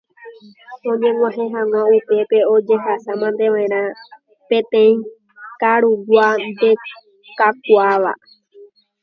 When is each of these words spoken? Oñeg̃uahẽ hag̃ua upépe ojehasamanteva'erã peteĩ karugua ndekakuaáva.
Oñeg̃uahẽ 0.91 1.45
hag̃ua 1.53 1.81
upépe 1.95 2.39
ojehasamanteva'erã 2.53 3.81
peteĩ 4.49 4.93
karugua 5.61 6.27
ndekakuaáva. 6.47 8.13